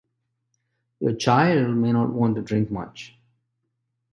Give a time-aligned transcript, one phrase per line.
[0.99, 3.15] Your child may not want to drink much.